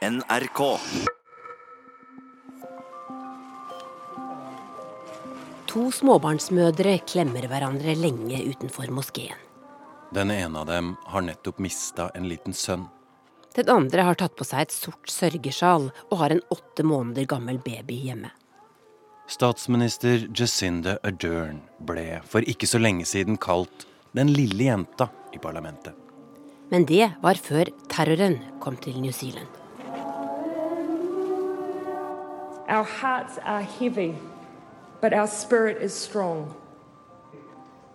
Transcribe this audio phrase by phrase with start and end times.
[0.00, 0.60] NRK.
[5.68, 9.36] To småbarnsmødre klemmer hverandre lenge utenfor moskeen.
[10.16, 12.88] Den ene av dem har nettopp mista en liten sønn.
[13.52, 17.60] Den andre har tatt på seg et sort sørgesjal og har en åtte måneder gammel
[17.60, 18.32] baby hjemme.
[19.28, 23.84] Statsminister Jacinda Ardern ble for ikke så lenge siden kalt
[24.16, 25.92] 'den lille jenta' i parlamentet.
[26.70, 29.59] Men det var før terroren kom til New Zealand.
[32.70, 34.14] Our hearts are heavy,
[35.00, 36.54] but our spirit is strong.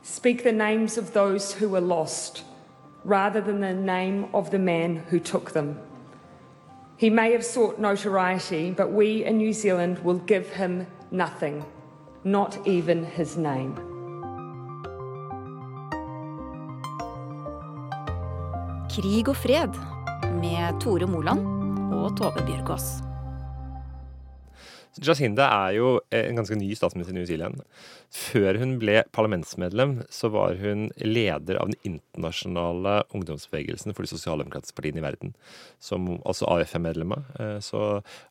[0.02, 2.44] Speak the names of those who were lost,
[3.06, 5.80] rather than the name of the man who took them.
[6.98, 11.64] He may have sought notoriety, but we in New Zealand will give him nothing,
[12.26, 13.76] not even his name.
[18.92, 19.70] Krig og fred
[20.42, 21.48] med Tore Moland
[21.94, 23.05] og Tove Bjørgaas.
[25.04, 27.64] Jacinda er jo en ganske ny statsminister i New Zealand.
[28.16, 34.78] Før hun ble parlamentsmedlem, så var hun leder av den internasjonale ungdomsbevegelsen for de sosialdemokratiske
[34.78, 35.34] partiene i verden,
[35.84, 37.28] som altså AUF er medlem av.
[37.40, 37.82] Eh, så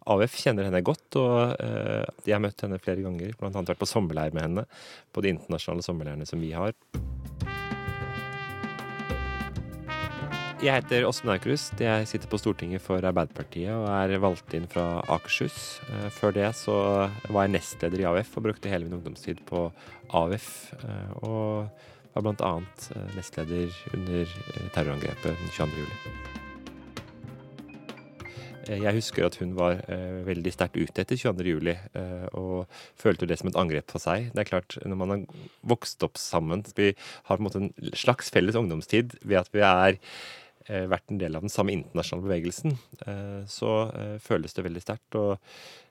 [0.08, 3.36] AUF kjenner henne godt, og eh, jeg har møtt henne flere ganger.
[3.40, 4.66] Blant annet vært på sommerleir med henne
[5.12, 6.72] på de internasjonale sommerleirene som vi har.
[10.64, 11.74] Jeg heter Åsmund Aukrust.
[11.82, 15.56] Jeg sitter på Stortinget for Arbeiderpartiet og er valgt inn fra Akershus.
[15.92, 16.76] Eh, før det så
[17.28, 19.66] var jeg nestleder i AUF og brukte hele min ungdomstid på
[20.16, 20.46] AUF.
[20.78, 21.68] eh, Og
[22.14, 22.52] var bl.a.
[23.16, 25.82] nestleder under eh, terrorangrepet den 22.
[25.82, 25.98] juli.
[28.70, 31.44] Eh, Jeg husker at hun var eh, veldig sterkt ute etter 22.
[31.58, 32.64] juli, eh, og
[32.96, 34.30] følte det som et angrep på seg.
[34.32, 35.26] Det er klart, når man har
[35.74, 36.94] vokst opp sammen, vi
[37.28, 40.00] har på en måte en slags felles ungdomstid ved at vi er eh,
[40.68, 42.76] vært en del av den samme internasjonale bevegelsen,
[43.06, 45.18] eh, så eh, føles det veldig sterkt.
[45.20, 45.34] Og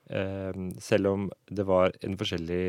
[0.10, 2.66] eh, selv om det var en forskjellig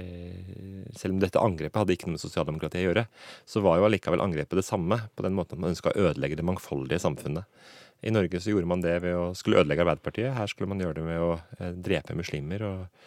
[0.00, 3.06] eh, Selv om dette angrepet hadde ikke noe med sosialdemokratiet å gjøre,
[3.48, 6.40] så var jo allikevel angrepet det samme, på den måten at man ønska å ødelegge
[6.40, 7.48] det mangfoldige samfunnet.
[8.02, 10.32] I Norge så gjorde man det ved å skulle ødelegge Arbeiderpartiet.
[10.34, 12.64] Her skulle man gjøre det med å eh, drepe muslimer.
[12.66, 13.04] Og,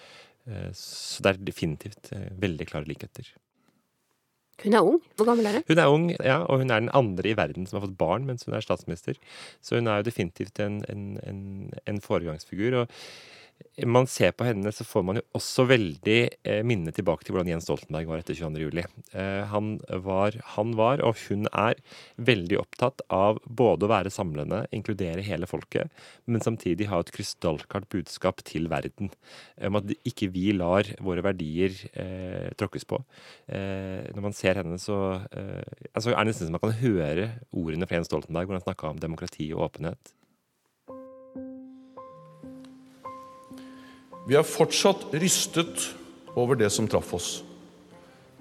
[0.48, 3.28] eh, så det er definitivt eh, veldig klare likheter.
[4.64, 5.00] Hun er ung.
[5.16, 5.64] Hvor gammel er hun?
[5.68, 8.28] Hun er ung, ja, og hun er den andre i verden som har fått barn
[8.30, 9.20] mens hun er statsminister.
[9.62, 11.42] Så hun er jo definitivt en, en, en,
[11.86, 12.84] en foregangsfigur.
[12.84, 13.00] og
[13.84, 17.50] man ser på henne, så får man jo også veldig eh, minne tilbake til hvordan
[17.52, 18.62] Jens Stoltenberg var etter 22.
[18.64, 18.86] juli.
[19.12, 19.74] Eh, han,
[20.06, 21.82] var, han var, og hun er,
[22.16, 25.92] veldig opptatt av både å være samlende, inkludere hele folket,
[26.32, 29.12] men samtidig ha et krystallklart budskap til verden
[29.68, 33.02] om at ikke vi lar våre verdier eh, tråkkes på.
[33.52, 35.02] Eh, når man ser henne, så
[35.36, 38.68] eh, altså er det nesten som man kan høre ordene fra Jens Stoltenberg, hvor han
[38.70, 40.16] snakka om demokrati og åpenhet.
[44.26, 45.84] Vi er fortsatt rystet
[46.34, 47.30] over det som traff oss,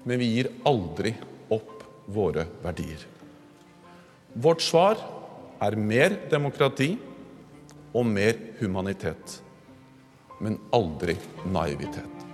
[0.03, 1.11] men vi gir aldri
[1.53, 3.03] opp våre verdier.
[4.33, 4.97] Vårt svar
[5.61, 6.95] er mer demokrati
[7.93, 9.37] og mer humanitet,
[10.41, 11.15] men aldri
[11.53, 12.25] naivitet.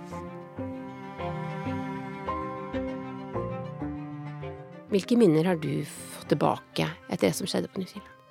[4.92, 8.21] Hvilke minner har du fått tilbake etter det som skjedde på New Zealand?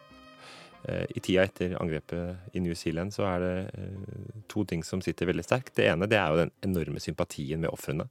[0.84, 5.02] Eh, I tida etter angrepet i New Zealand så er det eh, to ting som
[5.04, 5.76] sitter veldig sterkt.
[5.78, 8.08] Det ene det er jo den enorme sympatien med ofrene.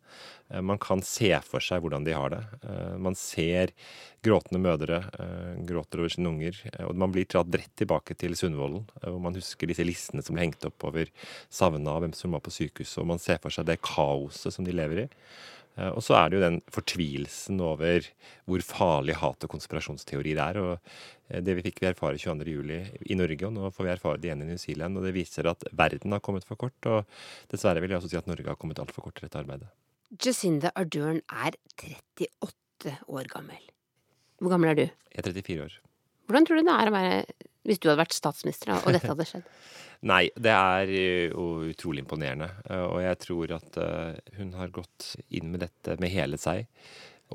[0.51, 2.43] Eh, man kan se for seg hvordan de har det.
[3.01, 3.75] Man ser
[4.25, 5.01] gråtende mødre
[5.67, 6.59] gråter over sine unger.
[6.87, 10.45] Og man blir dratt rett tilbake til Sundvolden, hvor man husker disse listene som ble
[10.45, 11.09] hengt opp over
[11.49, 14.67] savna og hvem som var på sykehuset, og man ser for seg det kaoset som
[14.67, 15.09] de lever i.
[15.95, 18.07] Og så er det jo den fortvilelsen over
[18.49, 20.61] hvor farlig hat og konspirasjonsteorier er.
[20.61, 23.07] og Det vi fikk vi erfare 22.07.
[23.11, 24.99] i Norge, og nå får vi erfare det igjen i New Zealand.
[24.99, 27.05] og Det viser at verden har kommet for kort, og
[27.53, 29.71] dessverre vil jeg også si at Norge har kommet altfor kort til dette arbeidet.
[30.11, 33.63] Jacinda Ardern er 38 år gammel.
[34.41, 34.87] Hvor gammel er du?
[35.15, 35.79] Jeg er 34 år.
[36.27, 39.29] Hvordan tror du det er å være hvis du hadde vært statsminister og dette hadde
[39.29, 39.47] skjedd?
[40.11, 40.91] Nei, det er
[41.35, 42.49] jo utrolig imponerende.
[42.89, 43.75] Og jeg tror at
[44.39, 46.71] hun har gått inn med dette med hele seg.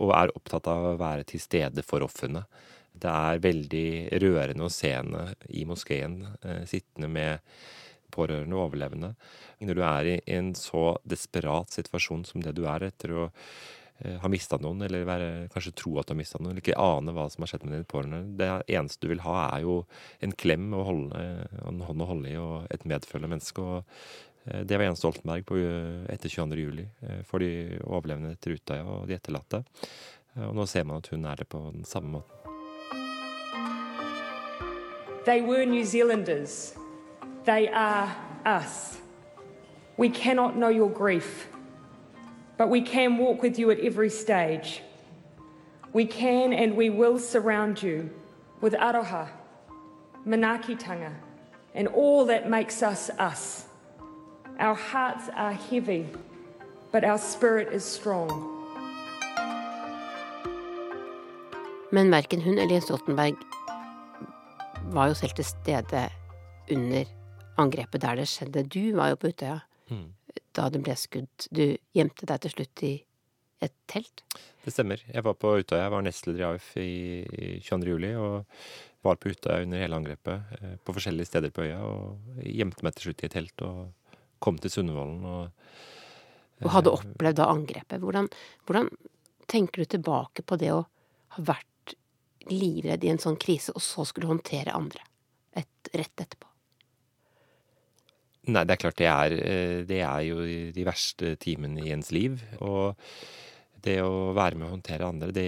[0.01, 2.41] Og er opptatt av å være til stede for ofrene.
[2.89, 3.87] Det er veldig
[4.23, 6.23] rørende å se henne i moskeen,
[6.65, 7.53] sittende med
[8.15, 9.13] pårørende og overlevende.
[9.61, 13.29] Når du er i en så desperat situasjon som det du er etter å
[13.95, 17.13] har mista noen, eller være, kanskje tro at du har mista noen, eller ikke ane
[17.15, 18.21] hva som har skjedd med dine pårørende.
[18.41, 19.77] Det eneste du vil ha, er jo
[20.25, 21.23] en klem og holde,
[21.63, 23.63] en hånd å holde i, og et medfølende menneske.
[23.63, 25.61] og Det var Jens Stoltenberg på,
[26.11, 26.59] etter 22.
[26.59, 26.85] juli
[27.25, 29.63] for de overlevende etter Utøya og de etterlatte.
[30.43, 32.31] Og nå ser man at hun er det på den samme måten.
[35.25, 36.75] They were New Zealanders.
[37.45, 38.11] They are
[38.45, 38.99] us.
[39.97, 41.47] We cannot know your grief,
[42.57, 44.81] but we can walk with you at every stage.
[45.93, 48.09] We can and we will surround you
[48.61, 49.27] with aroha,
[50.27, 51.11] manakitanga,
[51.73, 53.65] and all that makes us us.
[54.59, 56.05] Our hearts are heavy,
[56.91, 58.51] but our spirit is strong.
[61.91, 63.35] Men verken hun eller Jens Stoltenberg
[64.93, 66.09] var jo selv til stede
[66.71, 67.05] under
[67.57, 68.63] angrepet der det skjedde.
[68.63, 69.59] Du var jo på Utøya
[69.89, 70.09] Mm.
[70.55, 71.49] Da det ble skudd.
[71.51, 71.65] Du
[71.95, 72.93] gjemte deg til slutt i
[73.63, 74.23] et telt.
[74.65, 75.01] Det stemmer.
[75.07, 75.85] Jeg var på Utøya.
[75.85, 76.89] Jeg var nestleder i AUF i
[77.25, 77.91] i 22.
[77.93, 78.45] juli og
[79.05, 81.81] var på Utøya under hele angrepet eh, på forskjellige steder på øya.
[81.85, 86.91] Og gjemte meg til slutt i et telt og kom til Sundvolden og Og hadde
[86.95, 87.99] opplevd da angrepet.
[87.99, 88.29] Hvordan,
[88.65, 88.89] hvordan
[89.51, 90.85] tenker du tilbake på det å
[91.35, 91.95] ha vært
[92.47, 95.03] livredd i en sånn krise, og så skulle håndtere andre
[95.51, 96.47] et, rett etterpå?
[98.45, 100.43] Nei, det er klart det er, eh, det er jo
[100.75, 102.37] de verste timene i ens liv.
[102.61, 102.95] Og
[103.85, 105.47] det å være med å håndtere andre, det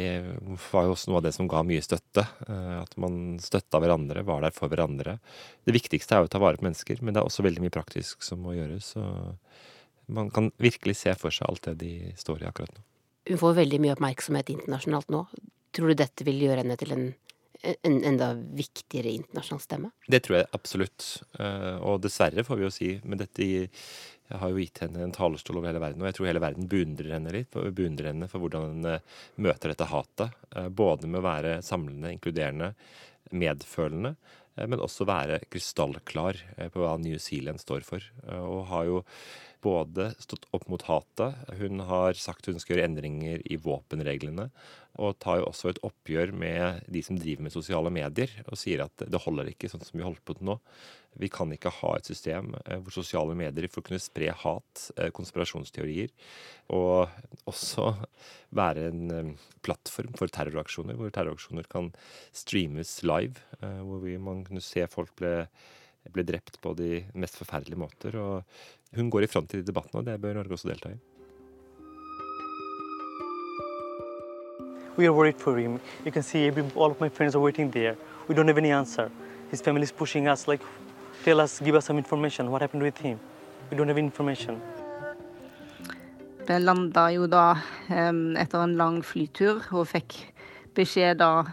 [0.71, 2.25] var jo også noe av det som ga mye støtte.
[2.47, 5.17] Eh, At man støtta hverandre, var der for hverandre.
[5.65, 7.73] Det viktigste er jo å ta vare på mennesker, men det er også veldig mye
[7.73, 8.93] praktisk som må gjøres.
[8.93, 9.05] Så
[10.07, 12.83] man kan virkelig se for seg alt det de står i akkurat nå.
[13.27, 15.25] Hun får veldig mye oppmerksomhet internasjonalt nå.
[15.75, 17.07] Tror du dette vil gjøre henne til en,
[17.63, 19.91] en enda viktigere internasjonal stemme?
[20.07, 21.07] Det tror jeg absolutt.
[21.39, 23.69] Eh, Og dessverre, får vi jo si, men dette
[24.27, 27.13] har jo gitt henne en talerstol over hele verden, og jeg tror hele verden beundrer
[27.15, 27.51] henne litt.
[27.55, 28.99] Beundrer henne for hvordan hun eh,
[29.37, 30.35] møter dette hatet.
[30.55, 32.73] eh, Både med å være samlende, inkluderende,
[33.31, 34.15] medfølende,
[34.57, 36.39] men også være krystallklar
[36.73, 38.01] på hva New Zealand står for.
[38.25, 39.01] Og har jo
[39.67, 44.47] både stått opp mot hatet, hun har sagt hun skal gjøre endringer i våpenreglene,
[44.97, 48.85] og tar jo også et oppgjør med de som driver med sosiale medier, og sier
[48.87, 50.57] at det holder ikke sånn som vi holder på til nå.
[51.17, 55.09] Vi kan ikke ha et system eh, hvor sosiale medier får kunne spre hat, eh,
[55.15, 56.13] konspirasjonsteorier,
[56.73, 57.09] og
[57.49, 57.91] også
[58.57, 59.33] være en eh,
[59.65, 61.91] plattform for terroraksjoner, hvor terroraksjoner kan
[62.35, 65.33] streames live, hvor man kunne se folk ble,
[66.13, 68.15] ble drept på de mest forferdelige måter.
[68.15, 68.43] og
[68.95, 70.97] hun går i front i de debattene, og det bør Norge også delta i.
[74.97, 75.79] We are worried for him.
[76.05, 77.95] You can see every, all of my friends are waiting there.
[78.27, 79.11] We don't have any answer.
[79.51, 80.63] His family is pushing us, like,
[81.23, 82.49] tell us, give us some information.
[82.51, 83.19] What happened with him?
[83.69, 84.61] We don't have information.
[86.47, 87.57] Vi landa jo da
[87.89, 90.15] etter en lang flytur og fikk
[90.75, 91.43] beskjed da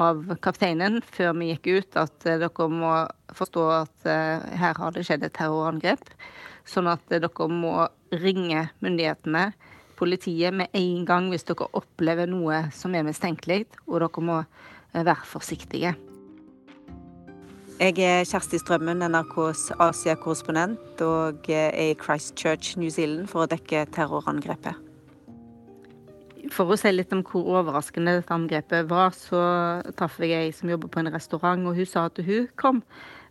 [0.00, 2.92] av kapteinen før vi gikk ut at eh, dere må
[3.36, 6.12] forstå at eh, her har det skjedd et terrorangrep.
[6.68, 9.50] Sånn at eh, dere må ringe myndighetene,
[10.00, 14.42] politiet, med en gang hvis dere opplever noe som er mistenkelig, og dere må
[14.96, 15.94] være forsiktige.
[17.80, 23.86] Jeg er Kjersti Strømmen, NRKs Asia-korrespondent, og er i Christchurch, New Zealand for å dekke
[23.94, 24.89] terrorangrepet.
[26.60, 29.38] For å si litt om hvor overraskende dette angrepet var, så
[29.96, 32.82] traff jeg ei som jobber på en restaurant, og hun sa at hun kom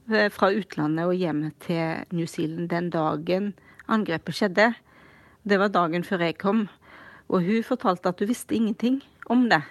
[0.09, 3.51] eh, fra utlandet og hjem til New Zealand den dagen
[3.85, 4.65] angrepet skjedde.
[5.45, 6.63] Det var dagen før jeg kom.
[7.29, 8.97] Og hun fortalte at hun visste ingenting
[9.29, 9.61] om det.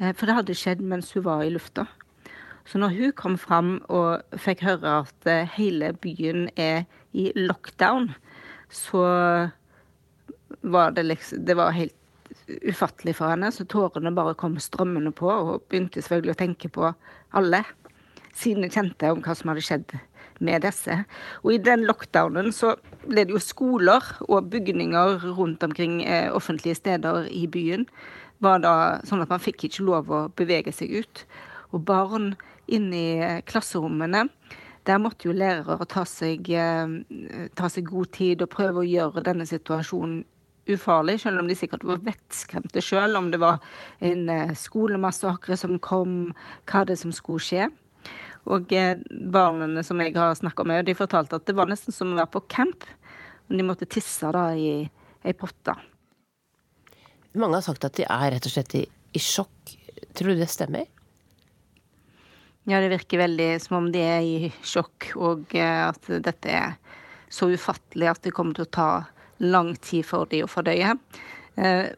[0.00, 1.84] eh, For det hadde skjedd mens hun var i lufta.
[2.64, 8.14] Så når hun kom fram og fikk høre at eh, hele byen er i lockdown,
[8.72, 9.04] så
[10.62, 11.95] var det liksom Det var helt
[12.68, 16.70] ufattelig for henne, så tårene bare kom strømmende på, og hun begynte selvfølgelig å tenke
[16.72, 16.92] på
[17.36, 17.62] alle
[18.36, 19.96] sine kjente om hva som hadde skjedd
[20.44, 20.98] med disse.
[21.44, 22.74] Og i den lockdownen så
[23.06, 27.86] ble det jo skoler og bygninger rundt omkring eh, offentlige steder i byen.
[28.44, 28.74] Var da
[29.08, 31.24] sånn at man fikk ikke lov å bevege seg ut.
[31.72, 32.34] Og barn
[32.66, 34.26] inne i eh, klasserommene
[34.86, 39.24] der måtte jo lærere ta seg, eh, ta seg god tid og prøve å gjøre
[39.26, 40.22] denne situasjonen
[40.72, 43.60] ufarlig, selv om de sikkert var vettskremte sjøl, om det var
[44.04, 46.32] en eh, skolemassakre som kom,
[46.70, 47.68] hva det som skulle skje.
[48.50, 48.98] Og eh,
[49.32, 52.32] barna som jeg har snakka med, de fortalte at det var nesten som å være
[52.34, 52.86] på camp.
[53.46, 54.86] Men de måtte tisse da i
[55.26, 55.74] ei potte.
[57.36, 59.74] Mange har sagt at de er rett og slett i, i sjokk.
[60.16, 60.86] Tror du det stemmer?
[62.66, 66.78] Ja, det virker veldig som om de er i sjokk, og eh, at dette er
[67.30, 68.88] så ufattelig at det kommer til å ta
[69.38, 70.96] lang tid for de å fordøye.
[71.56, 71.90] Eh,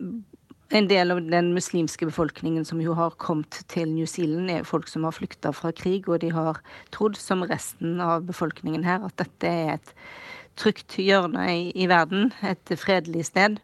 [0.68, 4.88] En del av den muslimske befolkningen som jo har kommet til New Zealand, er folk
[4.88, 6.60] som har flykta fra krig, og de har
[6.92, 9.94] trodd, som resten av befolkningen her, at dette er et
[10.60, 13.56] trygt hjørne i, i verden, et fredelig sted.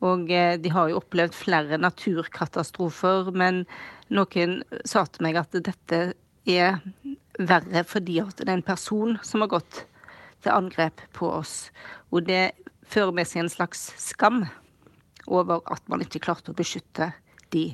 [0.00, 3.66] Og eh, de har jo opplevd flere naturkatastrofer, men
[4.08, 6.00] noen sa til meg at dette
[6.48, 6.80] er
[7.36, 9.84] verre fordi at det er en person som har gått
[10.40, 11.68] til angrep på oss.
[12.08, 12.54] Og det
[12.90, 14.44] fører med seg en slags skam
[15.30, 17.12] over at man ikke klarte å beskytte
[17.54, 17.70] de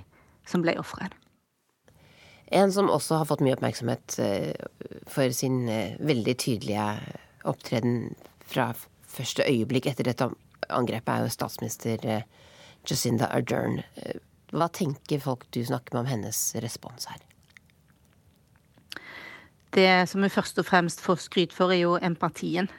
[0.46, 1.08] som ble ofre.
[2.54, 4.18] En som også har fått mye oppmerksomhet
[5.10, 5.64] for sin
[5.98, 6.84] veldig tydelige
[7.48, 8.12] opptreden
[8.46, 8.68] fra
[9.10, 10.28] første øyeblikk etter dette
[10.70, 12.06] angrepet, er jo statsminister
[12.86, 13.80] Jacinda Ardern.
[14.54, 17.18] Hva tenker folk du snakker med om hennes respons her?
[19.74, 22.70] Det som hun først og fremst får skryt for, er jo empatien.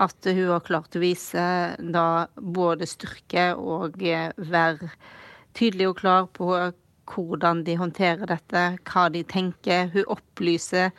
[0.00, 1.42] At hun har klart å vise
[1.78, 4.92] da både styrke og være
[5.56, 6.48] tydelig og klar på
[7.12, 9.90] hvordan de håndterer dette, hva de tenker.
[9.92, 10.94] Hun opplyser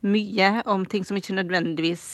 [0.00, 2.06] mye om ting som ikke nødvendigvis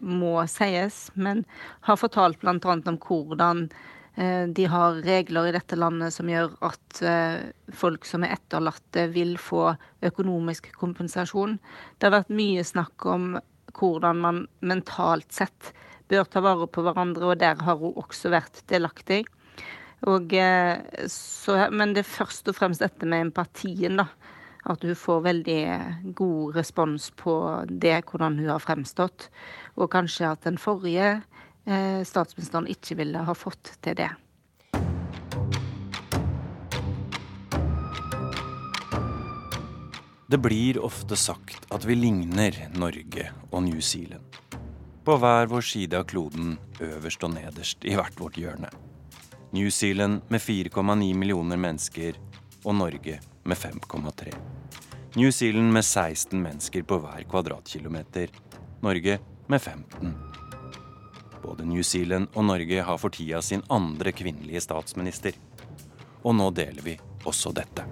[0.00, 1.42] må sies, men
[1.84, 2.54] har fortalt bl.a.
[2.54, 3.66] om hvordan
[4.14, 9.08] Eh, de har regler i dette landet som gjør at eh, folk som er etterlatte,
[9.10, 9.72] vil få
[10.06, 11.56] økonomisk kompensasjon.
[11.98, 13.34] Det har vært mye snakk om
[13.78, 15.72] hvordan man mentalt sett
[16.10, 19.24] bør ta vare på hverandre, og der har hun også vært delaktig.
[20.04, 24.10] Og, eh, så, men det er først og fremst dette med empatien, da.
[24.64, 25.62] At hun får veldig
[26.16, 27.34] god respons på
[27.68, 29.28] det, hvordan hun har fremstått.
[29.76, 31.18] Og kanskje at den forrige
[31.64, 34.10] Eh, statsministeren ikke ville ha fått til det.
[40.26, 44.24] Det blir ofte sagt at vi ligner Norge og New Zealand.
[45.04, 48.70] På hver vår side av kloden, øverst og nederst i hvert vårt hjørne.
[49.52, 52.16] New Zealand med 4,9 millioner mennesker
[52.64, 54.32] og Norge med 5,3.
[55.20, 58.32] New Zealand med 16 mennesker på hver kvadratkilometer.
[58.80, 60.16] Norge med 15.
[61.44, 65.36] Både New Zealand og Norge har for tida sin andre kvinnelige statsminister.
[66.24, 67.84] Og nå deler vi også dette.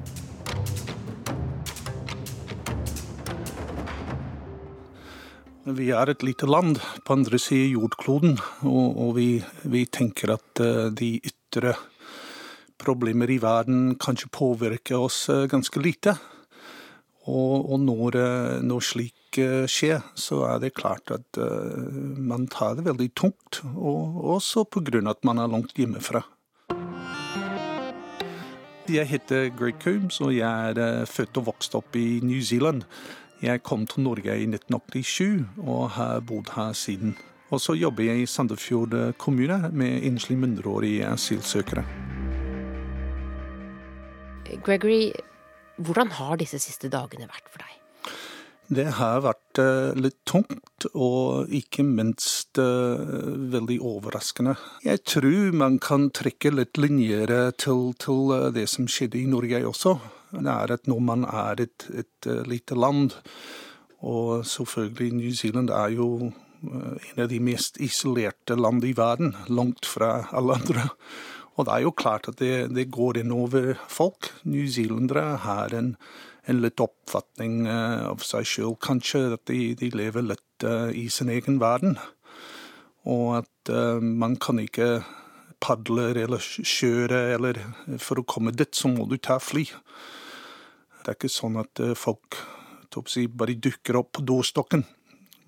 [5.62, 8.32] Vi er et lite land på andre siden av jordkloden,
[8.66, 9.26] og, og vi,
[9.70, 11.76] vi, tenker at uh, de ytre
[12.82, 16.16] problemer i verden kanskje påvirker oss uh, ganske lite.
[17.30, 19.38] Og, og når, uh, når slik
[19.70, 21.38] skjer, så er det klart at
[22.20, 23.62] man tar det veldig tungt.
[23.72, 25.00] Og også pga.
[25.08, 26.20] at man er langt hjemmefra.
[28.92, 32.84] Jeg heter Greg Coombs, og jeg er født og vokst opp i New Zealand.
[33.42, 37.16] Jeg kom til Norge i 1987 og har bodd her siden.
[37.50, 41.84] Og så jobber jeg i Sandefjord kommune med enslige mindreårige asylsøkere.
[44.62, 45.10] Gregory,
[45.76, 47.78] hvordan har disse siste dagene vært for deg?
[48.72, 52.96] Det har vært uh, litt tungt, og ikke minst uh,
[53.52, 54.54] veldig overraskende.
[54.86, 59.64] Jeg tror man kan trekke litt linjer til, til uh, det som skjedde i Norge
[59.68, 59.98] også.
[60.32, 63.12] Det er at når man er et, et lite land,
[64.02, 69.86] og selvfølgelig New Zealand er jo en av de mest isolerte land i verden, langt
[69.86, 70.88] fra alle andre.
[71.58, 74.32] Og det er jo klart at det, det går innover folk.
[74.48, 75.96] Newzealendere har en
[76.50, 79.24] en litt oppfatning eh, av seg sjøl, kanskje.
[79.36, 81.98] At de, de, lever litt eh, i sin egen verden.
[83.02, 83.70] Og at
[84.02, 85.00] man kan ikke
[85.62, 87.58] padle eller kjøre, eller
[88.02, 89.64] for å komme dit, så må du ta fly.
[91.02, 92.38] Det er ikke sånn at uh, folk
[93.10, 94.84] si, bare dukker opp på dørstokken.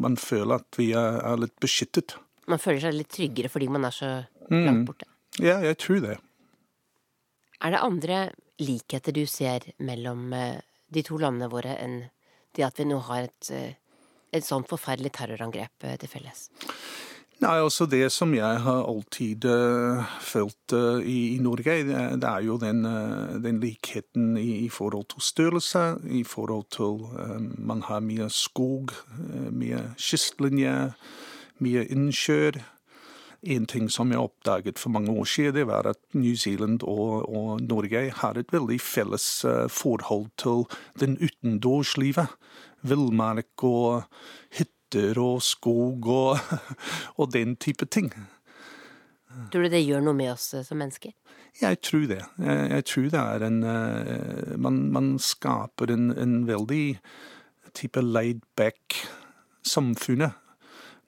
[0.02, 2.16] Man føler at vi er, er, litt beskyttet.
[2.50, 4.10] Man føler seg litt tryggere fordi man er så
[4.50, 4.86] langt mm.
[4.88, 5.08] borte?
[5.38, 5.44] Mm.
[5.46, 6.18] Ja, jeg tror det.
[7.64, 8.18] Er det andre
[8.60, 10.34] likheter du ser mellom
[10.94, 12.02] de to landene våre enn
[12.54, 13.74] det at vi nå har et, eh,
[14.34, 16.46] et sånt forferdelig terrorangrep eh, til felles?
[17.44, 22.40] Nei, altså Det som jeg har alltid uh, følt uh, i, i, Norge, det, er
[22.46, 27.04] jo den, uh, den likheten i, i, forhold til størrelse, i forhold til
[27.58, 28.94] Man har mye skog,
[29.52, 30.94] mye kystlinje,
[31.60, 32.62] mye innsjøer.
[33.44, 37.28] En ting som jeg oppdaget for mange år siden, det var at New Zealand og,
[37.28, 40.64] og Norge har et veldig felles forhold til
[41.00, 42.32] den utendørslivet.
[42.84, 44.04] Villmark og
[44.56, 46.38] hytter og skog og,
[47.18, 48.12] og, den type ting.
[49.52, 51.12] Tror du det gjør noe med oss eh, som mennesker?
[51.60, 52.22] Jeg tror det.
[52.38, 56.98] Jeg, jeg tror det er en uh, man, man, skaper en, en veldig
[57.74, 58.98] type laid back
[59.66, 60.34] samfunnet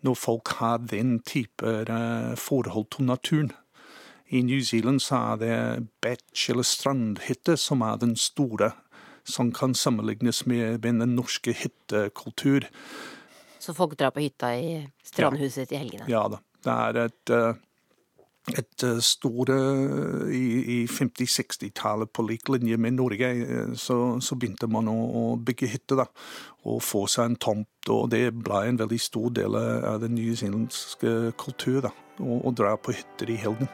[0.07, 3.53] når folk har den type eh, forhold til naturen.
[4.29, 8.71] I New Zealand så er det beach eller strandhytte som er den store,
[9.25, 12.67] som kan sammenlignes med, den norske hyttekultur.
[13.67, 15.75] Så folk drar på hytta i strandhuset ja.
[15.75, 16.11] i helgene?
[16.11, 16.43] Ja da.
[16.67, 17.63] Det er et uh,
[18.55, 19.57] et uh, store
[20.31, 20.43] i,
[20.77, 23.31] i 50-60-tallet på lik linje med Norge,
[23.75, 26.07] så, så begynte man å, å bygge hytter da,
[26.63, 27.91] og få seg en tomt.
[27.91, 31.93] Og det ble en veldig stor del av den nyzeelandske kultur, da,
[32.23, 33.71] å dra på hytter i helgen.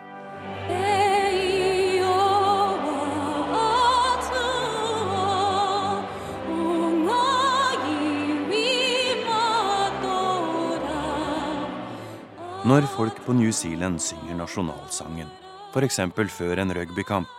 [12.62, 15.26] Når folk på New Zealand synger nasjonalsangen,
[15.75, 15.97] f.eks.
[16.31, 17.31] før en rugbykamp,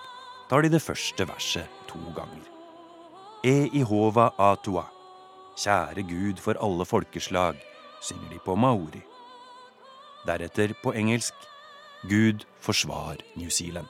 [0.49, 2.41] tar de det første verset to ganger.
[3.47, 4.83] E ihova atua,
[5.55, 7.55] kjære Gud for alle folkeslag,
[8.03, 8.99] synger de på maori.
[10.27, 11.47] Deretter på engelsk
[12.03, 13.87] Gud forsvar New Zealand.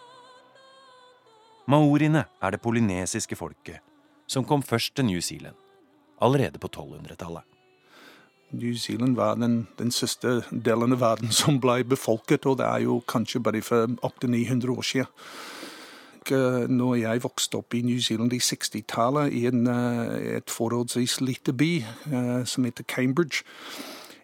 [1.66, 3.82] Maoriene er det polynesiske folket
[4.30, 5.58] som kom først til New Zealand,
[6.22, 7.52] allerede på 1200-tallet.
[8.53, 12.86] New Zealand var den, den siste delen av verden som ble befolket, og det er
[12.88, 15.12] jo kanskje bare for 800-900 år siden.
[16.72, 21.51] Når jeg vokste opp i New Zealand i 60-tallet, i en, eh, et forholdsvis lite
[21.51, 23.43] by eh, som heter Cambridge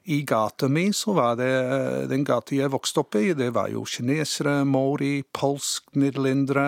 [0.09, 3.69] i gata mi så var det eh, den gata jeg vokste opp i, det var
[3.69, 6.65] jo kinesere, maori, polsk, nederlendere.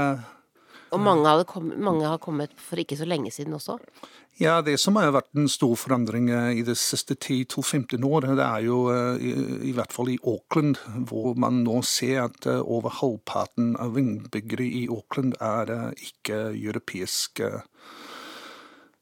[0.91, 3.77] Og mange, kom, mange har kommet for ikke så lenge siden også?
[4.39, 8.45] Ja, det som har vært en stor forandring eh, i de siste 10-15 år, det
[8.45, 9.31] er jo eh, i,
[9.69, 14.65] i, hvert fall i Auckland, hvor man nå ser at eh, over halvparten av innbyggere
[14.65, 17.51] i Auckland er ikke europeiske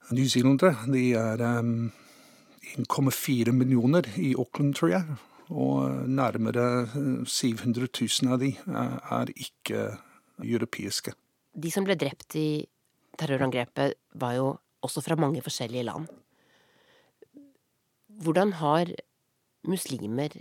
[0.10, 0.75] newzealendere.
[0.89, 5.03] De er 1,4 millioner i Auckland, tror jeg.
[5.50, 6.88] Og nærmere
[7.25, 9.98] 700 000 av de er ikke
[10.43, 11.13] europeiske.
[11.59, 12.49] De som ble drept i
[13.19, 14.47] terrorangrepet, var jo
[14.85, 16.07] også fra mange forskjellige land.
[18.23, 18.91] Hvordan har
[19.67, 20.33] muslimer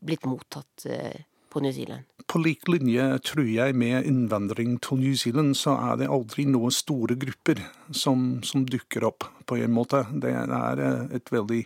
[0.00, 2.04] blitt mottatt eh, på New Zealand?
[2.30, 6.72] På lik linje, tror jeg, med innvandring til New Zealand, så er det aldri noen
[6.74, 7.62] store grupper
[7.96, 10.04] som, som dukker opp, på en måte.
[10.22, 11.64] Det er eh, et veldig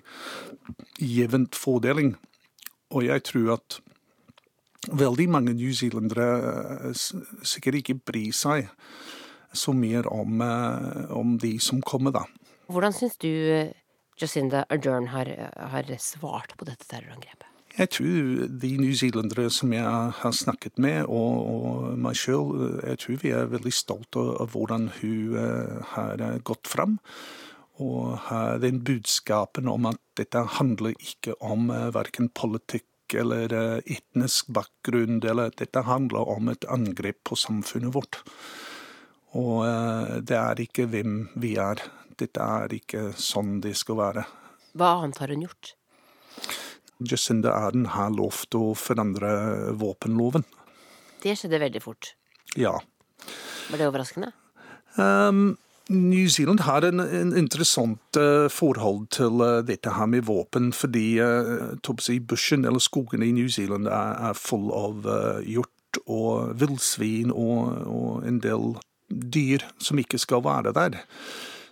[1.02, 2.14] jevnt fordeling.
[2.94, 3.80] Og jeg tror at
[4.92, 6.28] veldig mange newzealendere
[6.90, 7.04] eh,
[7.46, 8.68] sikkert ikke bryr seg
[9.54, 12.24] så mye om, eh, om de som kommer, da.
[12.72, 13.74] Hvordan syns du eh,
[14.20, 15.30] Jacinda Ardern har,
[15.72, 17.50] har svart på dette terrorangrepet?
[17.74, 22.52] Jeg tror de newzealendere som jeg har snakket med, og, og meg sjøl,
[22.86, 25.34] jeg tror vi er veldig stolte av hvordan hun
[25.90, 27.00] har gått fram.
[27.82, 32.86] Og har den budskapen om at dette handler ikke om verken politikk
[33.20, 38.20] eller etnisk bakgrunn, eller dette handler om et angrep på samfunnet vårt.
[39.34, 41.82] Og eh, det er ikke hvem vi er.
[42.14, 44.26] Dette er ikke sånn det skal være.
[44.78, 45.74] Hva annet har hun gjort?
[47.02, 50.46] Jacinda Arden har lovt å forandre våpenloven.
[51.22, 52.14] Det skjedde veldig fort.
[52.58, 52.76] Ja.
[53.70, 54.30] Var det overraskende?
[54.94, 55.56] Um,
[55.88, 61.20] New Zealand har en, en interessant uh, forhold til uh, dette her med våpen, fordi
[61.20, 61.76] uh,
[62.26, 65.04] bushen, eller skogene i New Zealand, er, er full av
[65.44, 68.74] hjort og villsvin og, og en del
[69.10, 70.96] dyr som ikke skal være der.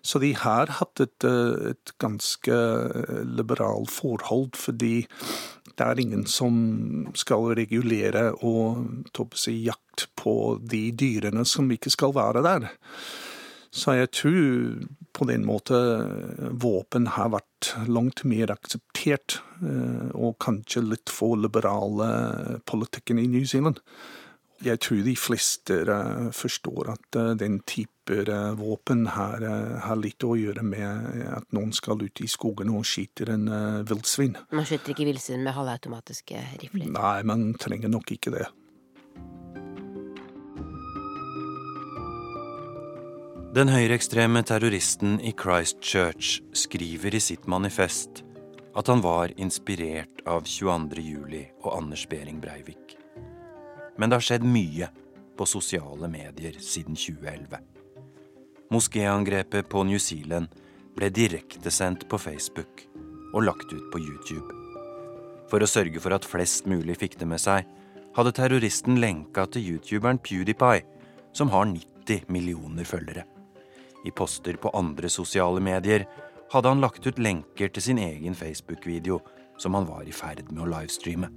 [0.02, 2.54] Så de har hatt et, et ganske
[3.24, 5.06] liberalt forhold, fordi
[5.78, 9.06] det er ingen som skal regulere og
[9.38, 12.72] si, jakt på de dyrene som ikke skal være der.
[13.72, 14.82] Så jeg tror
[15.16, 15.76] på den måte
[16.60, 23.48] våpen har vært langt mer akseptert, eh, og kanskje litt for liberale politikken i New
[23.48, 23.80] Zealand
[24.62, 29.44] jeg tror de fleste eh, forstår at eh, den type eh, våpen har,
[29.84, 33.46] har, litt å gjøre med at noen skal ut i skogen og skyter en
[33.88, 34.36] villsvin.
[34.52, 36.90] Man skyter ikke villsvin med halvautomatiske rifler?
[36.94, 38.48] Nei, man trenger nok ikke det.
[43.52, 48.22] Den høyreekstreme terroristen i Christchurch skriver i sitt manifest
[48.72, 51.02] at han var inspirert av 22.
[51.04, 52.94] juli og Anders Behring Breivik.
[54.00, 54.88] Men det har skjedd mye
[55.36, 57.60] på sosiale medier siden 2011.
[58.72, 60.48] Moskéangrepet på New Zealand
[60.96, 62.86] ble direktesendt på Facebook
[63.34, 64.48] og lagt ut på YouTube.
[65.52, 67.68] For å sørge for at flest mulig fikk det med seg,
[68.16, 70.88] hadde terroristen lenka til youtuberen PewDiePie,
[71.36, 73.28] som har 90 millioner følgere.
[74.04, 76.06] I poster på andre sosiale medier
[76.52, 79.20] hadde han lagt ut lenker til sin egen Facebook-video,
[79.58, 81.30] som han var i ferd med å livestreame.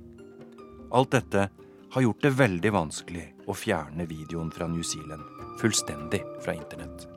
[0.91, 1.49] Alt dette
[1.95, 5.23] har gjort det veldig vanskelig å fjerne videoen fra New Zealand
[5.61, 7.07] fullstendig fra internett.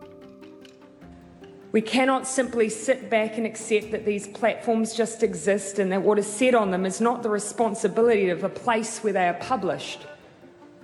[1.73, 6.19] We cannot simply sit back and accept that these platforms just exist and that what
[6.19, 10.07] is said on them is not the responsibility of the place where they are published.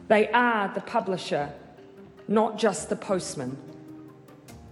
[0.09, 1.49] They are the publisher,
[2.29, 2.97] not just the.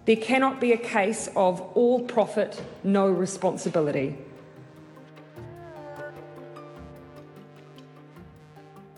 [0.04, 4.14] There cannot be a case of all profit, no responsibility.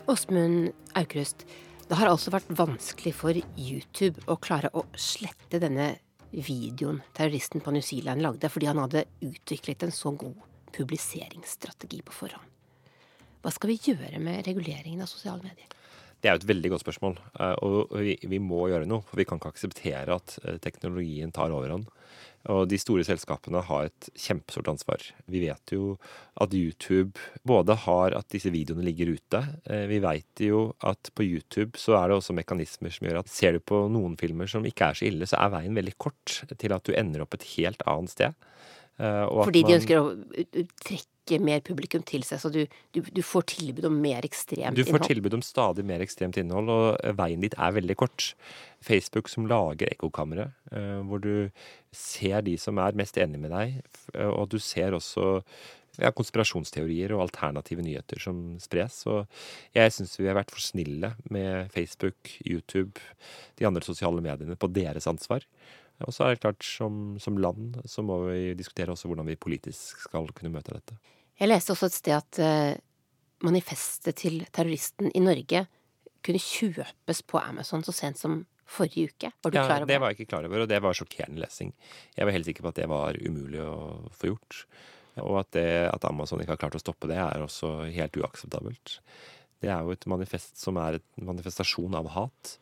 [0.07, 1.45] Åsmund Aukrust,
[1.87, 5.91] det har altså vært vanskelig for YouTube å klare å slette denne
[6.33, 10.41] videoen terroristen på New Zealand lagde, fordi han hadde utviklet en så god
[10.73, 12.49] publiseringsstrategi på forhånd.
[13.45, 15.74] Hva skal vi gjøre med reguleringen av sosiale medier?
[16.25, 17.91] Det er jo et veldig godt spørsmål, eh, og
[18.25, 19.05] vi, må gjøre noe.
[19.05, 21.85] For vi kan ikke akseptere at eh, teknologien tar overhånd.
[22.49, 25.05] Og de store selskapene har et kjempestort ansvar.
[25.29, 25.99] Vi vet jo
[26.41, 29.43] at YouTube både har at disse videoene ligger ute.
[29.69, 33.29] Eh, vi vet jo at på YouTube så er det også mekanismer som gjør at
[33.29, 36.39] ser du på noen filmer som ikke er så ille, så er veien veldig kort
[36.57, 38.45] til at du ender opp et helt annet sted.
[38.97, 40.15] Fordi de ønsker å
[40.81, 44.77] trekke trekke mer publikum til seg, så du, du, du får tilbud om mer ekstremt
[44.77, 44.77] innhold?
[44.77, 48.33] Du får tilbud om stadig mer ekstremt innhold, og veien dit er veldig kort.
[48.85, 51.49] Facebook som lager ekkokamre, eh, hvor du
[51.95, 53.79] ser de som er mest enig med deg,
[54.27, 55.41] og du ser også
[56.01, 59.01] ja, konspirasjonsteorier og alternative nyheter som spres.
[59.09, 59.25] Og
[59.75, 63.01] jeg syns vi har vært for snille med Facebook, YouTube,
[63.57, 65.47] de andre sosiale mediene på deres ansvar.
[66.03, 69.37] Og så er det klart, som, som, land så må vi diskutere også hvordan vi
[69.39, 70.97] politisk skal kunne møte dette.
[71.39, 72.73] Jeg leste også et sted at uh,
[73.47, 75.65] manifestet til terroristen i Norge
[76.25, 79.29] kunne kjøpes på Amazon så sent som forrige uke.
[79.45, 79.93] Var du ja, klar over det?
[79.93, 81.71] Det var jeg ikke klar over, og det var sjokkerende lesing.
[82.17, 83.77] Jeg var helt sikker på at det var umulig å
[84.15, 84.65] få gjort.
[85.21, 88.97] Og at, det, at Amazon ikke har klart å stoppe det, er også helt uakseptabelt.
[89.63, 92.55] Det er jo et manifest som er en manifestasjon av hat.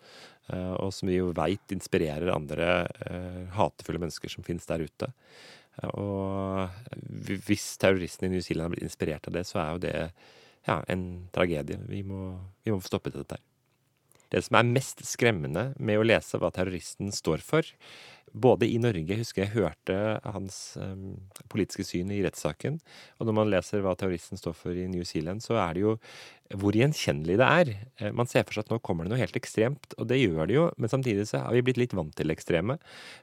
[0.51, 2.69] Eh, og som vi jo veit inspirerer andre
[3.07, 5.11] uh, hatefulle mennesker som finnes der ute.
[5.97, 6.67] Og
[7.47, 9.95] hvis terroristene i New Zealand har blitt inspirert av det, så er jo det
[10.67, 11.79] ja, en tragedie.
[11.89, 13.45] Vi må, vi må få stoppet dette her.
[14.33, 17.67] Det som er mest skremmende med å lese hva terroristen står for,
[18.33, 21.19] både i Norge husker jeg hørte hans um,
[21.53, 22.79] politiske syn i rettssaken.
[23.19, 25.93] Og når man leser hva terroristen står for i New Zealand, så er det jo
[26.57, 27.71] hvor gjenkjennelig det er.
[28.01, 30.49] Eh, man ser for seg at nå kommer det noe helt ekstremt, og det gjør
[30.49, 30.65] det jo.
[30.81, 32.79] Men samtidig så har vi blitt litt vant til ekstreme.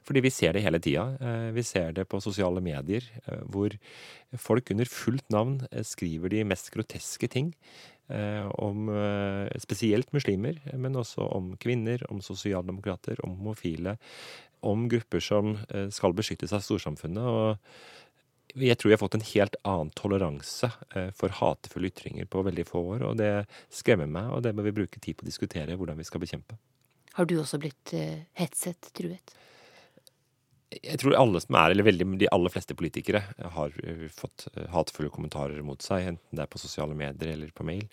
[0.07, 1.05] Fordi vi ser det hele tida.
[1.19, 3.05] Eh, vi ser det på sosiale medier,
[3.51, 3.75] hvor
[4.39, 7.51] folk under fullt navn skriver de mest groteske ting.
[8.11, 8.89] Om
[9.63, 13.97] spesielt muslimer, men også om kvinner, om sosialdemokrater, om homofile
[14.61, 17.23] om grupper som eh, skal beskyttes av storsamfunnet.
[17.23, 22.43] og jeg tror vi har fått en helt annen toleranse eh, for hatefulle ytringer på
[22.45, 23.05] veldig få år.
[23.09, 23.31] og Det
[23.73, 26.59] skremmer meg, og det bør vi bruke tid på å diskutere hvordan vi skal bekjempe.
[27.17, 27.91] Har du også blitt
[28.39, 29.33] hetset, truet?
[30.71, 33.23] Jeg tror alle som er, eller veldig, de aller fleste politikere
[33.57, 33.73] har
[34.15, 37.89] fått hatefulle kommentarer mot seg, enten det er på sosiale medier eller på mail.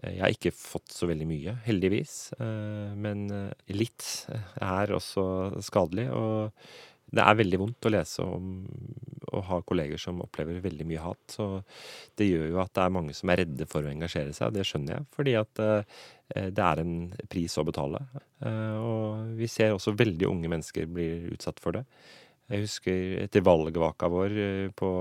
[0.00, 2.14] Jeg har ikke fått så veldig mye, heldigvis.
[2.40, 4.06] Eh, men eh, litt
[4.62, 5.24] er også
[5.62, 6.08] skadelig.
[6.16, 8.52] Og det er veldig vondt å lese om
[9.32, 11.22] å ha kolleger som opplever veldig mye hat.
[11.30, 11.46] Så
[12.18, 14.56] det gjør jo at det er mange som er redde for å engasjere seg, og
[14.56, 15.08] det skjønner jeg.
[15.16, 16.02] Fordi at eh,
[16.48, 16.96] det er en
[17.32, 18.00] pris å betale.
[18.42, 21.84] Og vi ser også veldig unge mennesker blir utsatt for det.
[22.52, 24.38] Jeg husker etter valgvaka vår
[24.76, 24.92] på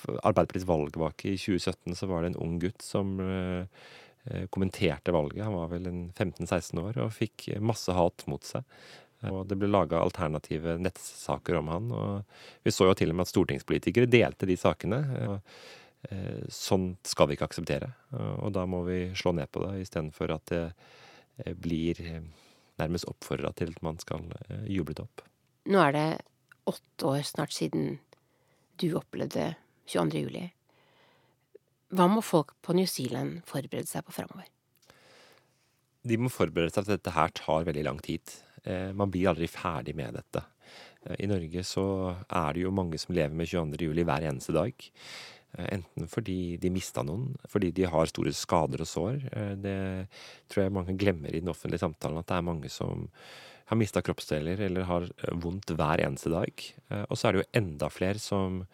[0.00, 3.18] Arbeiderpartiets valgvake i 2017 så var det en ung gutt som
[4.24, 5.44] Eh, kommenterte valget.
[5.44, 8.66] Han var vel en 15-16 år og fikk masse hat mot seg.
[9.28, 11.90] Og det ble laga alternative nettsaker om han.
[11.92, 15.00] Og vi så jo til og med at stortingspolitikere delte de sakene.
[15.28, 17.90] Og eh, sånn skal vi ikke akseptere.
[18.40, 20.62] Og da må vi slå ned på det, istedenfor at det
[21.44, 22.00] eh, blir
[22.80, 24.24] nærmest oppfordra til at man skal
[24.64, 25.26] juble det opp.
[25.68, 26.08] Nå er det
[26.70, 27.98] åtte år snart siden
[28.80, 29.52] du opplevde
[29.90, 30.22] 22.
[30.24, 30.46] juli.
[31.90, 34.46] Hva må folk på New Zealand forberede seg på framover?
[36.06, 38.22] De må forberede seg til at dette her tar veldig lang tid.
[38.64, 40.44] Eh, man blir aldri ferdig med dette.
[41.06, 41.84] Eh, I Norge så
[42.26, 43.88] er det jo mange som lever med 22.
[43.88, 44.86] juli hver eneste dag.
[45.56, 49.20] Eh, enten fordi de mista noen, fordi de har store skader og sår.
[49.60, 49.78] Det
[50.50, 53.08] tror jeg mange glemmer i den offentlige samtalen, at det er mange som
[53.70, 55.04] har mista kroppsdeler eller har
[55.38, 56.50] vondt hver eneste dag.
[57.06, 58.64] Og så er det jo enda flere som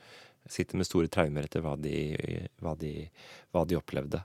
[0.49, 2.93] sitter med store traumer etter hva de, hva de,
[3.53, 4.23] hva de opplevde.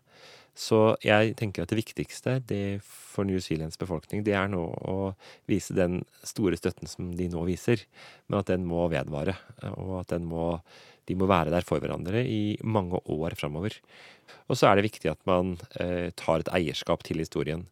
[0.58, 4.96] Så jeg tenker at det viktigste det for New Zealands befolkning, det er nå å
[5.50, 7.86] vise den store støtten som de nå viser,
[8.28, 9.38] men at den må vedvare.
[9.80, 10.58] Og at må,
[11.08, 13.80] de må være der for hverandre i mange år framover.
[14.52, 17.66] Og så er det viktig at man eh, tar et eierskap til historien.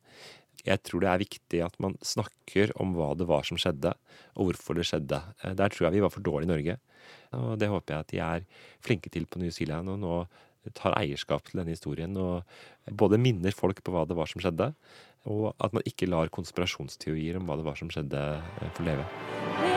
[0.66, 3.94] Jeg tror det er viktig at man snakker om hva det var som skjedde,
[4.40, 5.20] og hvorfor det skjedde.
[5.44, 6.80] Eh, Der tror jeg vi var for dårlige i Norge.
[7.38, 8.46] Og det håper jeg at de er
[8.84, 10.16] flinke til på New Zealand, og nå
[10.76, 12.44] tar eierskap til denne historien og
[12.92, 14.72] både minner folk på hva det var som skjedde,
[15.30, 19.69] og at man ikke lar konspirasjonsteorier om hva det var som skjedde, eh, få leve.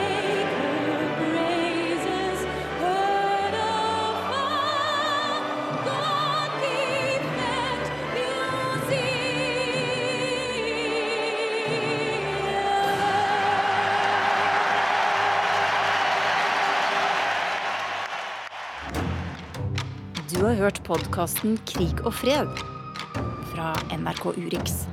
[20.63, 22.61] Hørt podkasten Krig og fred
[23.51, 24.85] fra NRK Urix.